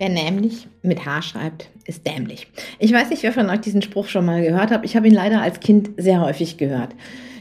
[0.00, 2.46] Wer nämlich mit H schreibt, ist dämlich.
[2.78, 4.82] Ich weiß nicht, wer von euch diesen Spruch schon mal gehört hat.
[4.86, 6.94] Ich habe ihn leider als Kind sehr häufig gehört.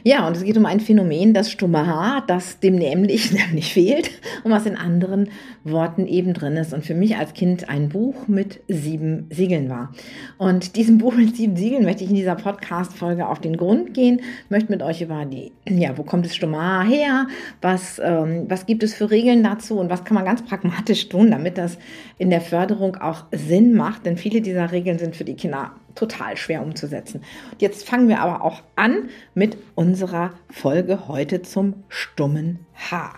[0.03, 4.09] Ja, und es geht um ein Phänomen, das stumme H, das dem nämlich nämlich fehlt
[4.43, 5.29] und was in anderen
[5.63, 6.73] Worten eben drin ist.
[6.73, 9.93] Und für mich als Kind ein Buch mit sieben Siegeln war.
[10.37, 14.21] Und diesem Buch mit sieben Siegeln möchte ich in dieser Podcast-Folge auf den Grund gehen,
[14.49, 17.27] möchte mit euch über die, ja, wo kommt das stumme H her?
[17.61, 21.31] Was, ähm, was gibt es für Regeln dazu und was kann man ganz pragmatisch tun,
[21.31, 21.77] damit das
[22.17, 24.05] in der Förderung auch Sinn macht?
[24.05, 27.21] Denn viele dieser Regeln sind für die Kinder total schwer umzusetzen.
[27.57, 33.13] Jetzt fangen wir aber auch an mit unserer Folge heute zum stummen H.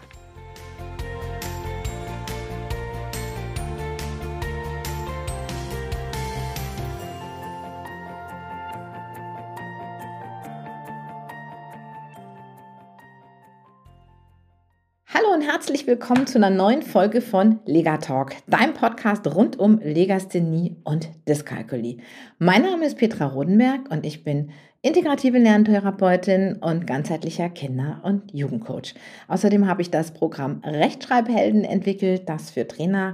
[15.13, 19.77] Hallo und herzlich willkommen zu einer neuen Folge von Lega Talk, deinem Podcast rund um
[19.83, 21.97] Legasthenie und Dyskalkulie.
[22.39, 24.51] Mein Name ist Petra Rodenberg und ich bin
[24.81, 28.95] integrative Lerntherapeutin und ganzheitlicher Kinder- und Jugendcoach.
[29.27, 33.11] Außerdem habe ich das Programm Rechtschreibhelden entwickelt, das für Trainer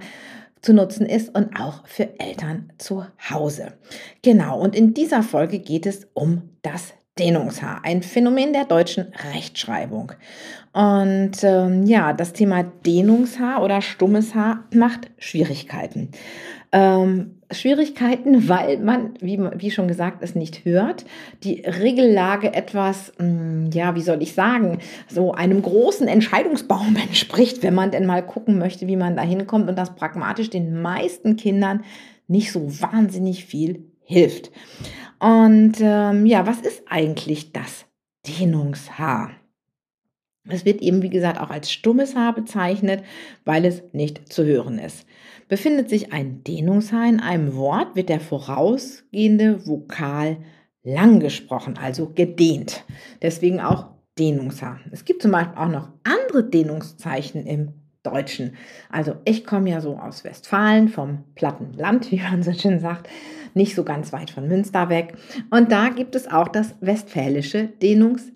[0.62, 3.74] zu nutzen ist und auch für Eltern zu Hause.
[4.22, 10.14] Genau, und in dieser Folge geht es um das Dehnungshaar, ein Phänomen der deutschen Rechtschreibung.
[10.74, 16.10] Und ähm, ja, das Thema Dehnungshaar oder stummes Haar macht Schwierigkeiten.
[16.72, 21.06] Ähm, Schwierigkeiten, weil man, wie, wie schon gesagt, es nicht hört.
[21.44, 27.64] Die Regellage etwas, mh, hm, ja, wie soll ich sagen, so einem großen Entscheidungsbaum entspricht,
[27.64, 31.36] wenn man denn mal gucken möchte, wie man da hinkommt und das pragmatisch den meisten
[31.38, 31.84] Kindern
[32.28, 34.52] nicht so wahnsinnig viel hilft.
[35.20, 37.86] Und ähm, ja, was ist eigentlich das
[38.28, 39.32] Dehnungshaar?
[40.50, 43.04] Es wird eben, wie gesagt, auch als stummes Haar bezeichnet,
[43.44, 45.06] weil es nicht zu hören ist.
[45.50, 50.38] Befindet sich ein Dehnungshaar in einem Wort, wird der vorausgehende Vokal
[50.84, 52.86] lang gesprochen, also gedehnt.
[53.22, 54.80] Deswegen auch Dehnungshaar.
[54.92, 57.74] Es gibt zum Beispiel auch noch andere Dehnungszeichen im
[58.10, 58.56] Deutschen.
[58.90, 63.08] Also ich komme ja so aus Westfalen, vom platten Land, wie man so schön sagt
[63.58, 65.16] nicht so ganz weit von Münster weg.
[65.50, 68.32] Und da gibt es auch das westfälische Dehnungs-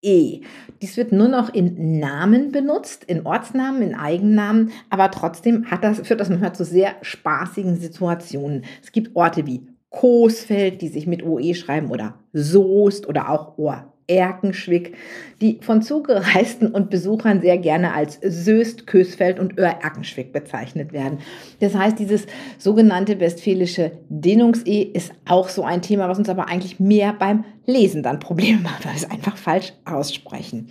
[0.00, 0.42] E.
[0.80, 6.06] Dies wird nur noch in Namen benutzt, in Ortsnamen, in Eigennamen, aber trotzdem hat das,
[6.06, 8.64] führt das manchmal zu sehr spaßigen Situationen.
[8.80, 13.92] Es gibt Orte wie Coesfeld, die sich mit OE schreiben, oder Soest oder auch Ohr
[14.08, 14.96] Erkenschwick,
[15.40, 21.18] die von Zugereisten und Besuchern sehr gerne als Söst, Kösfeld und Öhr-Erkenschwick bezeichnet werden.
[21.60, 22.26] Das heißt, dieses
[22.58, 28.02] sogenannte westfälische Dehnungs-E ist auch so ein Thema, was uns aber eigentlich mehr beim Lesen
[28.02, 30.70] dann Probleme macht, weil wir es einfach falsch aussprechen.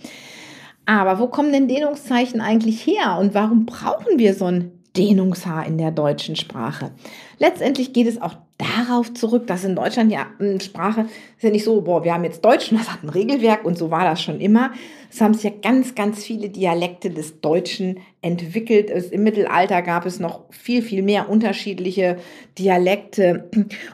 [0.84, 5.78] Aber wo kommen denn Dehnungszeichen eigentlich her und warum brauchen wir so ein Dehnungshaar in
[5.78, 6.90] der deutschen Sprache?
[7.38, 11.02] Letztendlich geht es auch darauf zurück, dass in Deutschland ja hm, Sprache
[11.36, 13.78] ist ja nicht so, boah, wir haben jetzt Deutsch und das hat ein Regelwerk und
[13.78, 14.72] so war das schon immer.
[15.10, 18.90] Es haben sich ja ganz, ganz viele Dialekte des Deutschen entwickelt.
[18.90, 22.18] Es, Im Mittelalter gab es noch viel, viel mehr unterschiedliche
[22.58, 23.48] Dialekte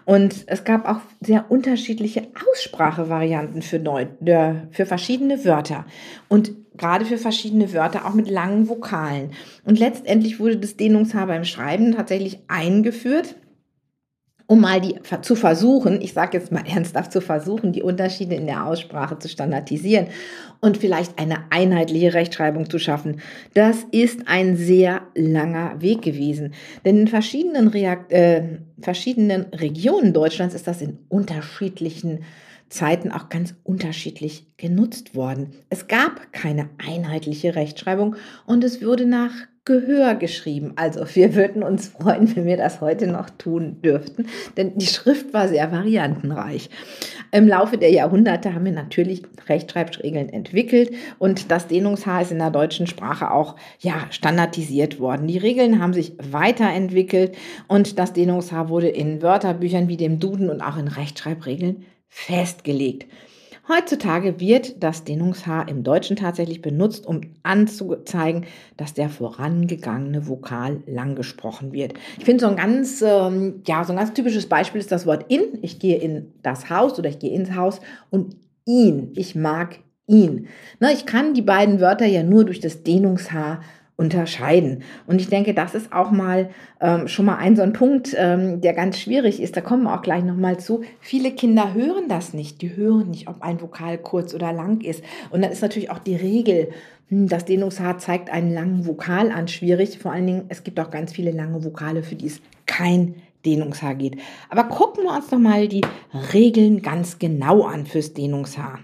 [0.06, 4.06] und es gab auch sehr unterschiedliche Aussprachevarianten für, Neu
[4.70, 5.84] für verschiedene Wörter
[6.28, 9.30] und gerade für verschiedene Wörter auch mit langen Vokalen.
[9.64, 13.36] Und letztendlich wurde das Dehnungshaar beim Schreiben tatsächlich eingeführt
[14.46, 18.46] um mal die zu versuchen, ich sage jetzt mal ernsthaft zu versuchen, die Unterschiede in
[18.46, 20.08] der Aussprache zu standardisieren
[20.60, 23.20] und vielleicht eine einheitliche Rechtschreibung zu schaffen.
[23.54, 26.54] Das ist ein sehr langer Weg gewesen,
[26.84, 32.24] denn in verschiedenen, Reakt äh, verschiedenen Regionen Deutschlands ist das in unterschiedlichen
[32.68, 35.52] Zeiten auch ganz unterschiedlich genutzt worden.
[35.70, 38.16] Es gab keine einheitliche Rechtschreibung
[38.46, 39.32] und es wurde nach
[39.66, 40.74] Gehör geschrieben.
[40.76, 44.26] Also wir würden uns freuen, wenn wir das heute noch tun dürften,
[44.58, 46.68] denn die Schrift war sehr variantenreich.
[47.32, 52.50] Im Laufe der Jahrhunderte haben wir natürlich Rechtschreibregeln entwickelt und das Dehnungshaar ist in der
[52.50, 55.28] deutschen Sprache auch ja standardisiert worden.
[55.28, 57.34] Die Regeln haben sich weiterentwickelt
[57.66, 63.06] und das Dehnungshaar wurde in Wörterbüchern wie dem Duden und auch in Rechtschreibregeln festgelegt.
[63.66, 68.46] Heutzutage wird das Dehnungshaar im Deutschen tatsächlich benutzt, um anzuzeigen,
[68.76, 71.94] dass der vorangegangene Vokal lang gesprochen wird.
[72.16, 75.26] Ich finde so ein ganz, ähm, ja, so ein ganz typisches Beispiel ist das Wort
[75.28, 75.58] in.
[75.62, 77.80] Ich gehe in das Haus oder ich gehe ins Haus
[78.10, 79.10] und ihn.
[79.16, 80.46] Ich mag ihn.
[80.78, 83.60] Na, ich kann die beiden Wörter ja nur durch das Dehnungshaar
[83.96, 84.82] unterscheiden.
[85.06, 86.50] Und ich denke, das ist auch mal
[86.80, 89.56] ähm, schon mal ein so ein Punkt, ähm, der ganz schwierig ist.
[89.56, 90.82] Da kommen wir auch gleich nochmal zu.
[91.00, 92.60] Viele Kinder hören das nicht.
[92.60, 95.04] Die hören nicht, ob ein Vokal kurz oder lang ist.
[95.30, 96.70] Und dann ist natürlich auch die Regel,
[97.08, 99.98] hm, das Dehnungshaar zeigt einen langen Vokal an, schwierig.
[99.98, 103.14] Vor allen Dingen, es gibt auch ganz viele lange Vokale, für die es kein
[103.46, 104.16] Dehnungshaar geht.
[104.50, 105.82] Aber gucken wir uns noch mal die
[106.32, 108.80] Regeln ganz genau an fürs Dehnungshaar.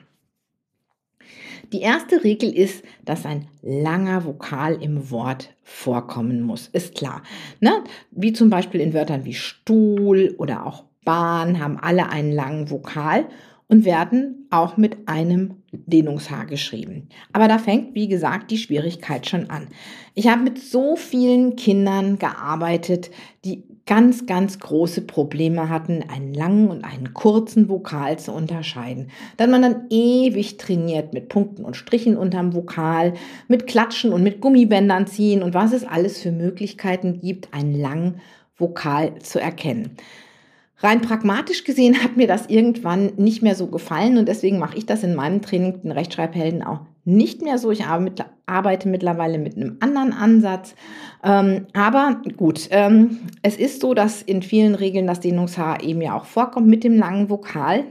[1.72, 6.68] Die erste Regel ist, dass ein langer Vokal im Wort vorkommen muss.
[6.68, 7.22] Ist klar.
[7.60, 7.84] Ne?
[8.10, 13.28] Wie zum Beispiel in Wörtern wie Stuhl oder auch Bahn haben alle einen langen Vokal
[13.70, 17.08] und werden auch mit einem Dehnungshaar geschrieben.
[17.32, 19.68] Aber da fängt, wie gesagt, die Schwierigkeit schon an.
[20.14, 23.12] Ich habe mit so vielen Kindern gearbeitet,
[23.44, 29.10] die ganz, ganz große Probleme hatten, einen langen und einen kurzen Vokal zu unterscheiden.
[29.36, 33.14] Dann man dann ewig trainiert mit Punkten und Strichen unterm Vokal,
[33.46, 38.20] mit Klatschen und mit Gummibändern ziehen und was es alles für Möglichkeiten gibt, einen langen
[38.56, 39.96] Vokal zu erkennen.
[40.82, 44.86] Rein pragmatisch gesehen hat mir das irgendwann nicht mehr so gefallen und deswegen mache ich
[44.86, 47.70] das in meinem Training, den Rechtschreibhelden, auch nicht mehr so.
[47.70, 50.74] Ich arbeite mittlerweile mit einem anderen Ansatz.
[51.24, 56.16] Ähm, aber gut, ähm, es ist so, dass in vielen Regeln das Dehnungshaar eben ja
[56.16, 57.84] auch vorkommt mit dem langen Vokal.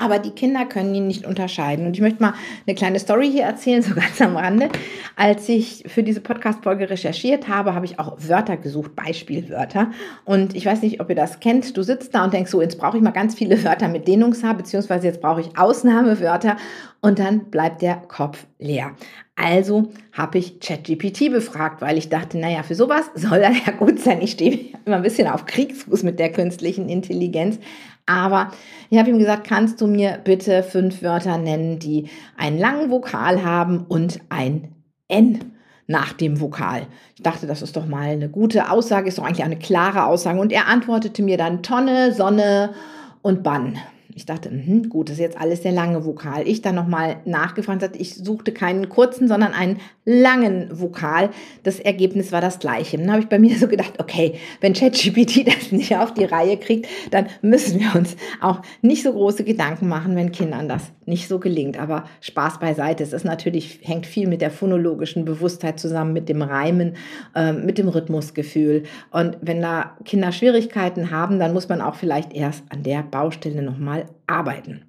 [0.00, 1.86] Aber die Kinder können ihn nicht unterscheiden.
[1.86, 2.32] Und ich möchte mal
[2.66, 4.70] eine kleine Story hier erzählen, so ganz am Rande.
[5.14, 9.90] Als ich für diese Podcast-Folge recherchiert habe, habe ich auch Wörter gesucht, Beispielwörter.
[10.24, 11.76] Und ich weiß nicht, ob ihr das kennt.
[11.76, 14.54] Du sitzt da und denkst so, jetzt brauche ich mal ganz viele Wörter mit Dehnungshaar,
[14.54, 16.56] beziehungsweise jetzt brauche ich Ausnahmewörter.
[17.02, 18.92] Und dann bleibt der Kopf leer.
[19.36, 23.98] Also habe ich ChatGPT befragt, weil ich dachte, naja, für sowas soll er ja gut
[23.98, 24.20] sein.
[24.22, 27.58] Ich stehe immer ein bisschen auf Kriegsfuß mit der künstlichen Intelligenz.
[28.06, 28.50] Aber
[28.90, 33.44] ich habe ihm gesagt, kannst du mir bitte fünf Wörter nennen, die einen langen Vokal
[33.44, 34.74] haben und ein
[35.08, 35.52] N
[35.86, 36.86] nach dem Vokal.
[37.16, 40.40] Ich dachte, das ist doch mal eine gute Aussage, ist doch eigentlich eine klare Aussage.
[40.40, 42.74] Und er antwortete mir dann Tonne, Sonne
[43.22, 43.78] und Bann.
[44.14, 46.46] Ich dachte, mh, gut, das ist jetzt alles der lange Vokal.
[46.46, 51.30] Ich dann nochmal nachgefragt, hat, ich suchte keinen kurzen, sondern einen langen Vokal.
[51.62, 52.98] Das Ergebnis war das gleiche.
[52.98, 56.56] Dann habe ich bei mir so gedacht, okay, wenn ChatGPT das nicht auf die Reihe
[56.56, 61.28] kriegt, dann müssen wir uns auch nicht so große Gedanken machen, wenn Kindern das nicht
[61.28, 61.78] so gelingt.
[61.78, 63.02] Aber Spaß beiseite.
[63.02, 66.94] Es ist natürlich, hängt viel mit der phonologischen Bewusstheit zusammen, mit dem Reimen,
[67.34, 68.84] äh, mit dem Rhythmusgefühl.
[69.10, 73.62] Und wenn da Kinder Schwierigkeiten haben, dann muss man auch vielleicht erst an der Baustelle
[73.62, 74.84] nochmal arbeiten.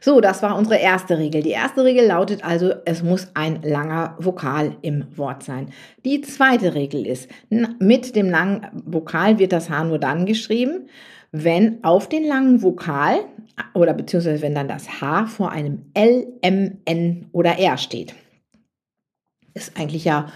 [0.00, 1.42] So, das war unsere erste Regel.
[1.42, 5.70] Die erste Regel lautet also, es muss ein langer Vokal im Wort sein.
[6.04, 10.88] Die zweite Regel ist, mit dem langen Vokal wird das H nur dann geschrieben,
[11.30, 13.20] wenn auf den langen Vokal
[13.74, 18.14] oder beziehungsweise wenn dann das H vor einem L, M, N oder R steht.
[19.54, 20.32] Ist eigentlich ja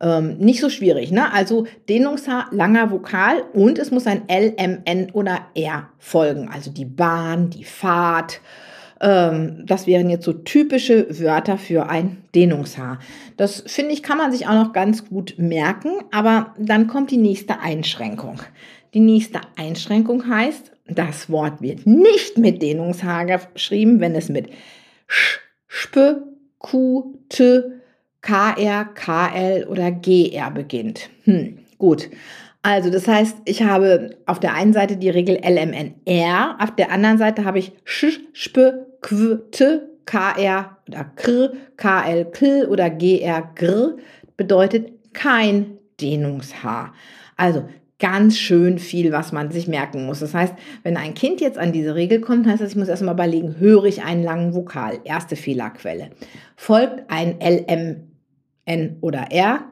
[0.00, 1.10] ähm, nicht so schwierig.
[1.10, 1.32] Ne?
[1.32, 6.48] Also Dehnungshaar, langer Vokal und es muss ein L, M, N oder R folgen.
[6.52, 8.40] Also die Bahn, die Fahrt.
[9.00, 12.98] Ähm, das wären jetzt so typische Wörter für ein Dehnungshaar.
[13.36, 17.16] Das finde ich, kann man sich auch noch ganz gut merken, aber dann kommt die
[17.16, 18.40] nächste Einschränkung.
[18.94, 24.48] Die nächste Einschränkung heißt, das Wort wird nicht mit Dehnungshaar geschrieben, wenn es mit
[25.06, 26.24] Sch, Sp,
[26.58, 27.62] Q, T,
[28.28, 31.08] KR, KL oder GR beginnt.
[31.24, 32.10] Hm, gut.
[32.62, 37.16] Also, das heißt, ich habe auf der einen Seite die Regel LMNR, auf der anderen
[37.16, 43.96] Seite habe ich Sch, Sp, Qw, T, KR oder Kr, KL, Kl oder GR, Gr,
[44.36, 46.92] bedeutet kein Dehnungshaar.
[47.38, 47.64] Also,
[47.98, 50.20] ganz schön viel, was man sich merken muss.
[50.20, 53.14] Das heißt, wenn ein Kind jetzt an diese Regel kommt, heißt das, ich muss erstmal
[53.14, 54.98] überlegen, höre ich einen langen Vokal?
[55.04, 56.10] Erste Fehlerquelle.
[56.56, 58.07] Folgt ein LM,
[58.68, 59.64] N oder R.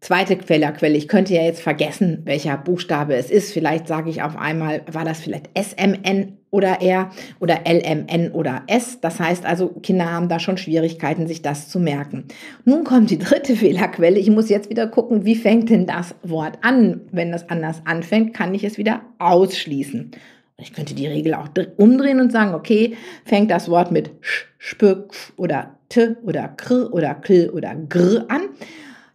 [0.00, 3.52] Zweite Fehlerquelle, ich könnte ja jetzt vergessen, welcher Buchstabe es ist.
[3.52, 9.00] Vielleicht sage ich auf einmal, war das vielleicht SMN oder R oder LMN oder S.
[9.00, 12.24] Das heißt also, Kinder haben da schon Schwierigkeiten, sich das zu merken.
[12.64, 14.18] Nun kommt die dritte Fehlerquelle.
[14.18, 17.00] Ich muss jetzt wieder gucken, wie fängt denn das Wort an?
[17.10, 20.12] Wenn das anders anfängt, kann ich es wieder ausschließen.
[20.58, 25.08] Ich könnte die Regel auch umdrehen und sagen, okay, fängt das Wort mit sch, sp,
[25.36, 28.42] oder t oder kr oder kl oder gr an.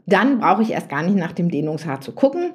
[0.05, 2.53] Dann brauche ich erst gar nicht nach dem Dehnungshaar zu gucken.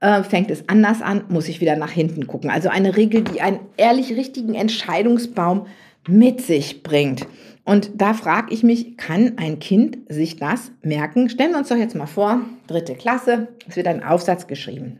[0.00, 2.50] Äh, fängt es anders an, muss ich wieder nach hinten gucken.
[2.50, 5.66] Also eine Regel, die einen ehrlich richtigen Entscheidungsbaum
[6.08, 7.26] mit sich bringt.
[7.64, 11.28] Und da frage ich mich, kann ein Kind sich das merken?
[11.28, 14.98] Stellen wir uns doch jetzt mal vor, dritte Klasse, es wird ein Aufsatz geschrieben.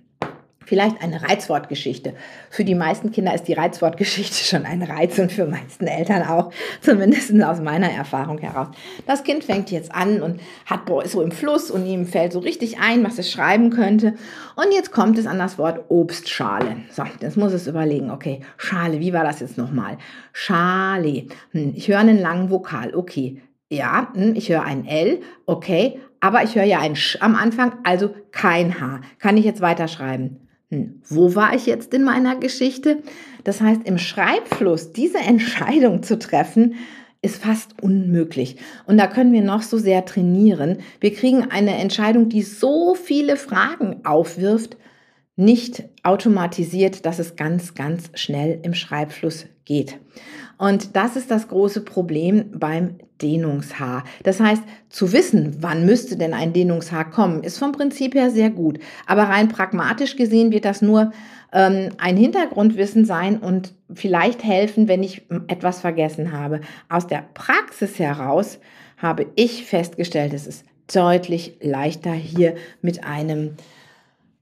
[0.72, 2.14] Vielleicht eine Reizwortgeschichte.
[2.48, 6.50] Für die meisten Kinder ist die Reizwortgeschichte schon ein Reiz und für meisten Eltern auch,
[6.80, 8.68] zumindest aus meiner Erfahrung heraus.
[9.06, 12.78] Das Kind fängt jetzt an und hat so im Fluss und ihm fällt so richtig
[12.78, 14.14] ein, was es schreiben könnte.
[14.56, 16.76] Und jetzt kommt es an das Wort Obstschale.
[16.90, 19.98] So, jetzt muss es überlegen, okay, Schale, wie war das jetzt nochmal?
[20.32, 21.26] Schale.
[21.50, 23.42] Hm, ich höre einen langen Vokal, okay.
[23.68, 27.74] Ja, hm, ich höre ein L, okay, aber ich höre ja ein Sch am Anfang,
[27.84, 29.02] also kein H.
[29.18, 30.41] Kann ich jetzt weiterschreiben?
[30.72, 33.02] Hm, wo war ich jetzt in meiner Geschichte?
[33.44, 36.76] Das heißt, im Schreibfluss diese Entscheidung zu treffen,
[37.20, 38.56] ist fast unmöglich.
[38.86, 40.78] Und da können wir noch so sehr trainieren.
[40.98, 44.78] Wir kriegen eine Entscheidung, die so viele Fragen aufwirft,
[45.44, 49.98] nicht automatisiert, dass es ganz, ganz schnell im Schreibfluss geht.
[50.58, 54.04] Und das ist das große Problem beim Dehnungshaar.
[54.22, 58.50] Das heißt, zu wissen, wann müsste denn ein Dehnungshaar kommen, ist vom Prinzip her sehr
[58.50, 58.78] gut.
[59.06, 61.12] Aber rein pragmatisch gesehen wird das nur
[61.52, 66.60] ähm, ein Hintergrundwissen sein und vielleicht helfen, wenn ich etwas vergessen habe.
[66.88, 68.58] Aus der Praxis heraus
[68.96, 73.56] habe ich festgestellt, es ist deutlich leichter hier mit einem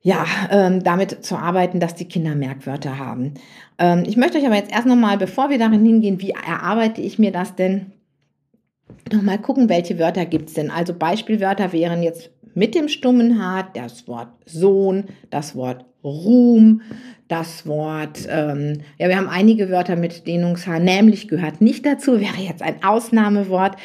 [0.02, 3.35] ja, ähm, damit zu arbeiten, dass die Kinder Merkwörter haben.
[3.78, 7.19] Ähm, ich möchte euch aber jetzt erst nochmal, bevor wir darin hingehen, wie erarbeite ich
[7.19, 7.92] mir das denn,
[9.12, 10.71] nochmal gucken, welche Wörter gibt's denn.
[10.71, 16.80] Also Beispielwörter wären jetzt mit dem stummen H das Wort Sohn, das Wort Ruhm,
[17.30, 22.40] das Wort, ähm, ja, wir haben einige Wörter mit Dehnungshaar, nämlich gehört nicht dazu, wäre
[22.40, 23.76] jetzt ein Ausnahmewort.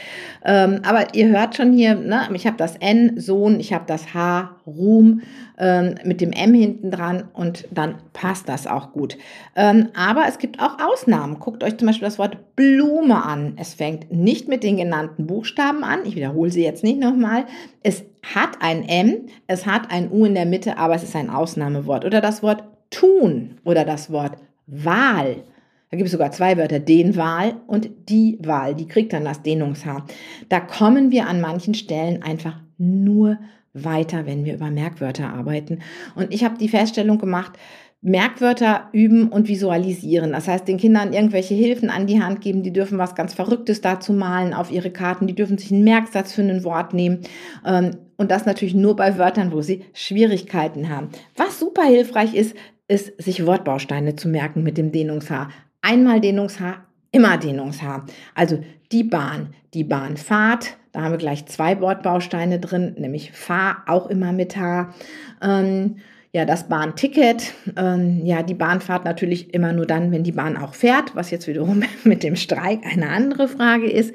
[0.44, 4.16] Ähm, aber ihr hört schon hier, ne, ich habe das N, Sohn, ich habe das
[4.16, 5.22] H, Ruhm
[5.60, 9.16] ähm, mit dem M hinten dran und dann passt das auch gut.
[9.56, 11.40] Ähm, aber es gibt auch Ausnahmen.
[11.40, 13.54] Guckt euch zum Beispiel das Wort Blume an.
[13.58, 16.00] Es fängt nicht mit den genannten Buchstaben an.
[16.06, 17.46] Ich wiederhole sie jetzt nicht nochmal.
[17.84, 21.30] Es hat ein M, es hat ein U in der Mitte, aber es ist ein
[21.30, 22.06] Ausnahmewort.
[22.06, 24.38] Oder das Wort tun oder das Wort
[24.68, 25.44] Wahl.
[25.92, 28.76] Da gibt es sogar zwei Wörter, den Wahl und die Wahl.
[28.76, 30.06] Die kriegt dann das Dehnungshaar.
[30.50, 33.38] Da kommen wir an manchen Stellen einfach nur
[33.74, 35.80] weiter, wenn wir über Merkwörter arbeiten.
[36.16, 37.54] Und ich habe die Feststellung gemacht,
[38.02, 40.34] Merkwörter üben und visualisieren.
[40.34, 42.62] Das heißt, den Kindern irgendwelche Hilfen an die Hand geben.
[42.62, 45.26] Die dürfen was ganz Verrücktes dazu malen auf ihre Karten.
[45.26, 47.22] Die dürfen sich einen Merksatz für ein Wort nehmen.
[47.66, 51.10] Ähm, und das natürlich nur bei Wörtern, wo sie Schwierigkeiten haben.
[51.36, 52.56] Was super hilfreich ist,
[52.88, 55.50] ist, sich Wortbausteine zu merken mit dem Dehnungshaar.
[55.82, 58.06] Einmal Dehnungshaar, immer Dehnungshaar.
[58.34, 64.08] Also die Bahn, die Bahnfahrt, da haben wir gleich zwei Wortbausteine drin, nämlich Fahr auch
[64.08, 64.94] immer mit H.
[65.42, 65.98] Ähm,
[66.32, 70.74] ja, das Bahnticket, ähm, ja, die Bahnfahrt natürlich immer nur dann, wenn die Bahn auch
[70.74, 74.14] fährt, was jetzt wiederum mit dem Streik eine andere Frage ist.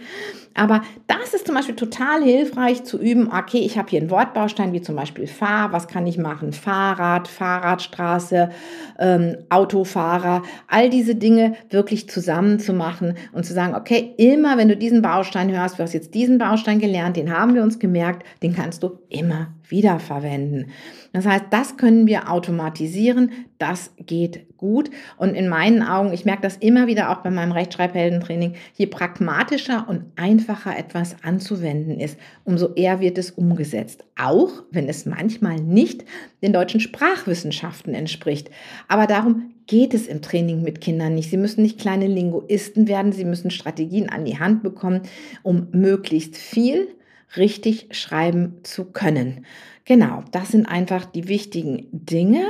[0.55, 4.73] Aber das ist zum Beispiel total hilfreich zu üben, okay, ich habe hier einen Wortbaustein
[4.73, 6.53] wie zum Beispiel Fahr, was kann ich machen?
[6.53, 8.51] Fahrrad, Fahrradstraße,
[8.99, 14.69] ähm, Autofahrer, all diese Dinge wirklich zusammen zu machen und zu sagen, okay, immer wenn
[14.69, 18.27] du diesen Baustein hörst, du hast jetzt diesen Baustein gelernt, den haben wir uns gemerkt,
[18.43, 20.67] den kannst du immer wieder verwenden.
[21.13, 24.91] Das heißt, das können wir automatisieren, das geht gut.
[25.19, 29.87] Und in meinen Augen, ich merke das immer wieder auch bei meinem Rechtschreibheldentraining, je pragmatischer
[29.87, 34.05] und einfacher etwas anzuwenden ist, umso eher wird es umgesetzt.
[34.19, 36.05] Auch wenn es manchmal nicht
[36.43, 38.51] den deutschen Sprachwissenschaften entspricht.
[38.89, 41.31] Aber darum geht es im Training mit Kindern nicht.
[41.31, 45.03] Sie müssen nicht kleine Linguisten werden, sie müssen Strategien an die Hand bekommen,
[45.43, 46.89] um möglichst viel
[47.37, 49.47] richtig schreiben zu können.
[49.85, 52.45] Genau, das sind einfach die wichtigen Dinge,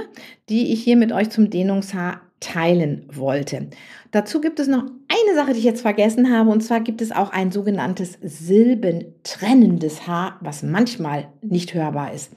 [0.48, 3.68] die ich hier mit euch zum Dehnungshaar teilen wollte.
[4.10, 7.12] Dazu gibt es noch eine Sache, die ich jetzt vergessen habe, und zwar gibt es
[7.12, 12.32] auch ein sogenanntes silbentrennendes Haar, was manchmal nicht hörbar ist.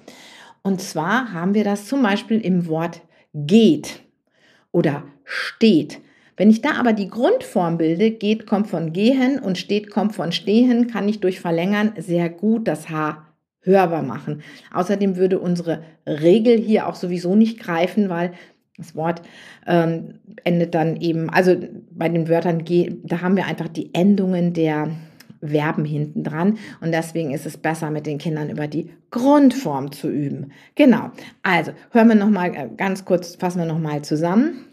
[0.61, 3.01] Und zwar haben wir das zum Beispiel im Wort
[3.33, 4.01] geht
[4.71, 5.99] oder steht.
[6.35, 10.31] Wenn ich da aber die Grundform bilde, geht kommt von gehen und steht kommt von
[10.31, 13.25] stehen, kann ich durch Verlängern sehr gut das H
[13.61, 14.41] hörbar machen.
[14.73, 18.33] Außerdem würde unsere Regel hier auch sowieso nicht greifen, weil
[18.77, 19.21] das Wort
[19.67, 21.55] ähm, endet dann eben, also
[21.91, 22.63] bei den Wörtern,
[23.03, 24.89] da haben wir einfach die Endungen der
[25.45, 30.09] Verben hinten dran und deswegen ist es besser mit den Kindern über die Grundform zu
[30.09, 30.51] üben.
[30.75, 31.11] Genau.
[31.43, 34.65] Also hören wir noch mal äh, ganz kurz, fassen wir noch mal zusammen.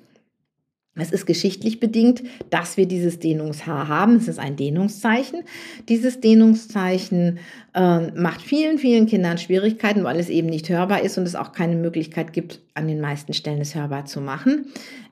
[0.97, 4.17] Es ist geschichtlich bedingt, dass wir dieses Dehnungshaar haben.
[4.17, 5.45] Es ist ein Dehnungszeichen.
[5.89, 7.39] Dieses Dehnungszeichen
[7.75, 11.53] äh, macht vielen, vielen Kindern Schwierigkeiten, weil es eben nicht hörbar ist und es auch
[11.53, 14.67] keine Möglichkeit gibt, an den meisten Stellen es hörbar zu machen.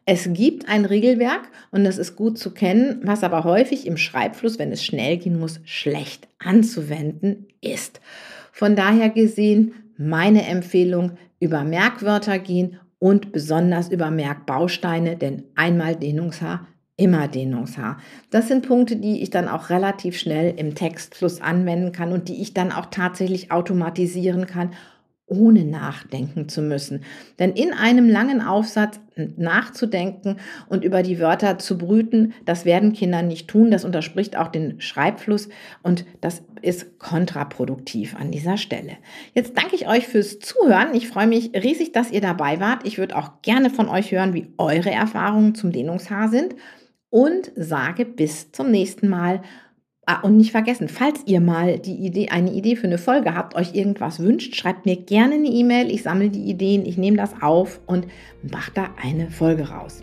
[0.05, 4.59] Es gibt ein Regelwerk und das ist gut zu kennen, was aber häufig im Schreibfluss,
[4.59, 8.01] wenn es schnell gehen muss, schlecht anzuwenden ist.
[8.51, 16.67] Von daher gesehen meine Empfehlung, über Merkwörter gehen und besonders über Merkbausteine, denn einmal Dehnungshaar,
[16.97, 17.99] immer Dehnungshaar.
[18.31, 22.43] Das sind Punkte, die ich dann auch relativ schnell im Textfluss anwenden kann und die
[22.43, 24.73] ich dann auch tatsächlich automatisieren kann
[25.29, 27.03] ohne nachdenken zu müssen.
[27.39, 28.99] Denn in einem langen Aufsatz
[29.37, 30.37] nachzudenken
[30.69, 33.71] und über die Wörter zu brüten, das werden Kinder nicht tun.
[33.71, 35.49] Das unterspricht auch den Schreibfluss
[35.83, 38.93] und das ist kontraproduktiv an dieser Stelle.
[39.35, 40.95] Jetzt danke ich euch fürs Zuhören.
[40.95, 42.87] Ich freue mich riesig, dass ihr dabei wart.
[42.87, 46.55] Ich würde auch gerne von euch hören, wie eure Erfahrungen zum Dehnungshaar sind
[47.11, 49.43] und sage bis zum nächsten Mal
[50.11, 53.55] Ah, und nicht vergessen, falls ihr mal die Idee, eine Idee für eine Folge habt,
[53.55, 55.91] euch irgendwas wünscht, schreibt mir gerne eine E-Mail.
[55.91, 58.07] Ich sammle die Ideen, ich nehme das auf und
[58.43, 60.01] mache da eine Folge raus.